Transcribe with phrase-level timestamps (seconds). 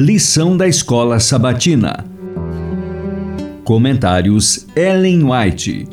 [0.00, 2.04] Lição da Escola Sabatina.
[3.64, 5.88] Comentários Ellen White.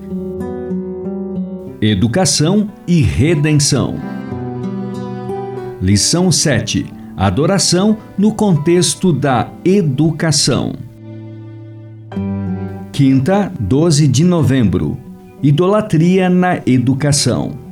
[1.82, 3.96] Educação e Redenção.
[5.82, 6.86] Lição 7.
[7.18, 10.76] Adoração no contexto da educação.
[12.92, 15.00] Quinta, 12 de novembro.
[15.42, 17.65] Idolatria na educação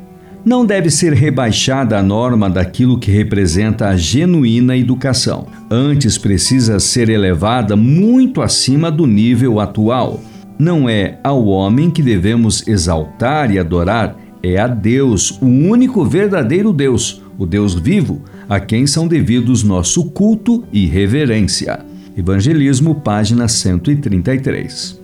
[0.46, 5.48] não deve ser rebaixada a norma daquilo que representa a genuína educação.
[5.70, 10.20] Antes precisa ser elevada muito acima do nível atual.
[10.60, 16.74] Não é ao homem que devemos exaltar e adorar, é a Deus, o único verdadeiro
[16.74, 21.80] Deus, o Deus vivo, a quem são devidos nosso culto e reverência.
[22.16, 25.03] Evangelismo, página 133.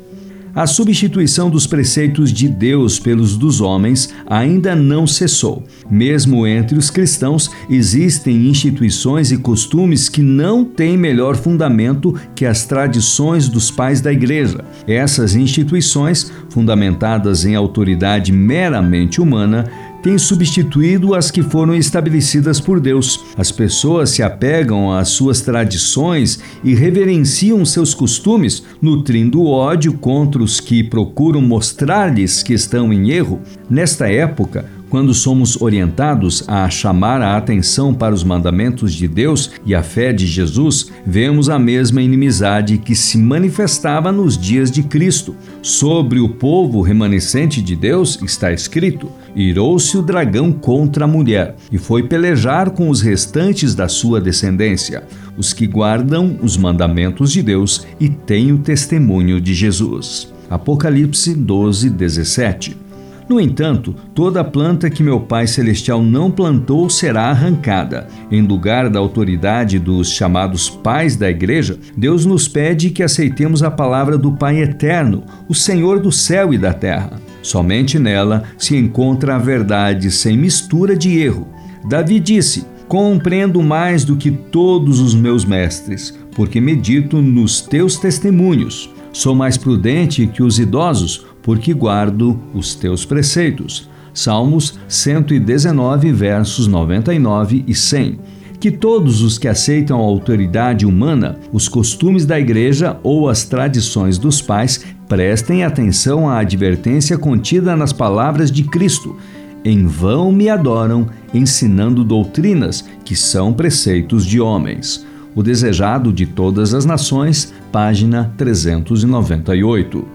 [0.55, 5.63] A substituição dos preceitos de Deus pelos dos homens ainda não cessou.
[5.89, 12.65] Mesmo entre os cristãos, existem instituições e costumes que não têm melhor fundamento que as
[12.65, 14.65] tradições dos pais da igreja.
[14.87, 19.69] Essas instituições, fundamentadas em autoridade meramente humana,
[20.01, 23.25] tem substituído as que foram estabelecidas por Deus.
[23.37, 30.59] As pessoas se apegam às suas tradições e reverenciam seus costumes, nutrindo ódio contra os
[30.59, 33.41] que procuram mostrar-lhes que estão em erro.
[33.69, 39.75] Nesta época, quando somos orientados a chamar a atenção para os mandamentos de Deus e
[39.75, 45.35] a fé de Jesus, vemos a mesma inimizade que se manifestava nos dias de Cristo.
[45.61, 51.77] Sobre o povo remanescente de Deus está escrito: Irou-se o dragão contra a mulher e
[51.77, 55.03] foi pelejar com os restantes da sua descendência,
[55.37, 60.33] os que guardam os mandamentos de Deus e têm o testemunho de Jesus.
[60.49, 62.89] Apocalipse 12, 17.
[63.29, 68.07] No entanto, toda planta que meu Pai Celestial não plantou será arrancada.
[68.31, 73.69] Em lugar da autoridade dos chamados pais da igreja, Deus nos pede que aceitemos a
[73.69, 77.21] palavra do Pai eterno, o Senhor do céu e da terra.
[77.41, 81.47] Somente nela se encontra a verdade sem mistura de erro.
[81.87, 88.89] Davi disse: Compreendo mais do que todos os meus mestres, porque medito nos teus testemunhos.
[89.11, 93.89] Sou mais prudente que os idosos, porque guardo os teus preceitos.
[94.13, 98.19] Salmos 119, versos 99 e 100.
[98.59, 104.17] Que todos os que aceitam a autoridade humana, os costumes da igreja ou as tradições
[104.17, 109.15] dos pais prestem atenção à advertência contida nas palavras de Cristo.
[109.63, 115.05] Em vão me adoram, ensinando doutrinas que são preceitos de homens.
[115.33, 120.05] O Desejado de Todas as Nações, página 398.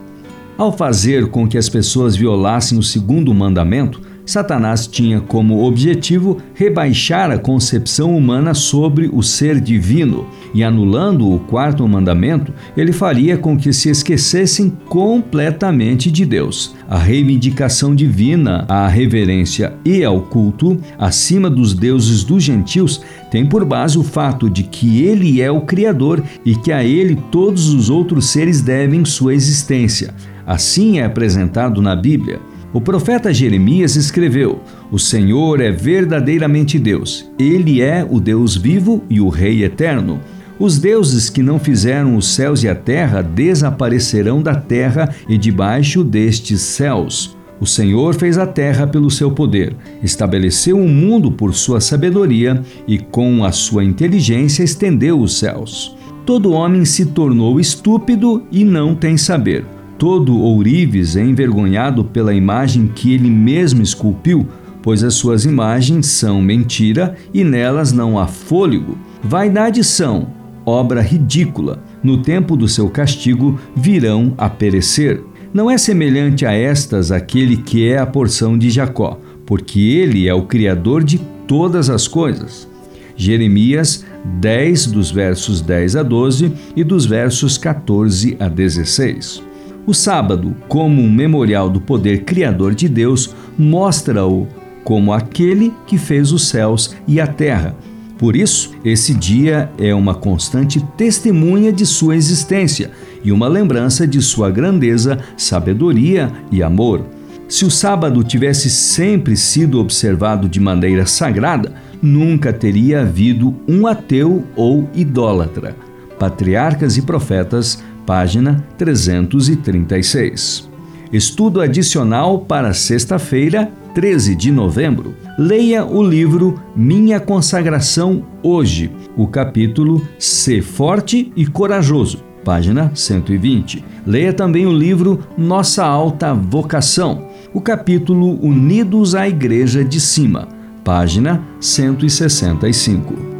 [0.58, 7.30] Ao fazer com que as pessoas violassem o segundo mandamento, Satanás tinha como objetivo rebaixar
[7.30, 13.56] a concepção humana sobre o ser divino, e anulando o quarto mandamento, ele faria com
[13.56, 16.74] que se esquecessem completamente de Deus.
[16.88, 23.64] A reivindicação divina, a reverência e ao culto, acima dos deuses dos gentios, tem por
[23.64, 27.90] base o fato de que ele é o Criador e que a ele todos os
[27.90, 30.14] outros seres devem sua existência.
[30.46, 32.40] Assim é apresentado na Bíblia.
[32.74, 37.30] O profeta Jeremias escreveu: O Senhor é verdadeiramente Deus.
[37.38, 40.20] Ele é o Deus vivo e o Rei eterno.
[40.58, 46.02] Os deuses que não fizeram os céus e a terra desaparecerão da terra e debaixo
[46.02, 47.36] destes céus.
[47.60, 52.98] O Senhor fez a terra pelo seu poder, estabeleceu o mundo por sua sabedoria e
[52.98, 55.96] com a sua inteligência estendeu os céus.
[56.26, 59.64] Todo homem se tornou estúpido e não tem saber.
[60.04, 64.46] Todo ourives é envergonhado pela imagem que ele mesmo esculpiu,
[64.82, 68.98] pois as suas imagens são mentira e nelas não há fôlego.
[69.22, 70.26] Vaidade são,
[70.66, 71.82] obra ridícula.
[72.02, 75.22] No tempo do seu castigo virão a perecer.
[75.54, 80.34] Não é semelhante a estas aquele que é a porção de Jacó, porque ele é
[80.34, 82.68] o Criador de todas as coisas.
[83.16, 84.04] Jeremias
[84.38, 89.53] 10, dos versos 10 a 12 e dos versos 14 a 16.
[89.86, 94.48] O sábado, como um memorial do poder criador de Deus, mostra-o
[94.82, 97.76] como aquele que fez os céus e a terra.
[98.16, 102.92] Por isso, esse dia é uma constante testemunha de sua existência
[103.22, 107.04] e uma lembrança de sua grandeza, sabedoria e amor.
[107.46, 114.44] Se o sábado tivesse sempre sido observado de maneira sagrada, nunca teria havido um ateu
[114.56, 115.76] ou idólatra.
[116.18, 120.70] Patriarcas e Profetas, página 336.
[121.12, 130.02] Estudo adicional para sexta-feira, 13 de novembro, leia o livro Minha Consagração Hoje, o capítulo
[130.18, 133.84] Ser Forte e Corajoso, página 120.
[134.04, 140.48] Leia também o livro Nossa Alta Vocação, o capítulo Unidos à Igreja de Cima,
[140.82, 143.33] página 165.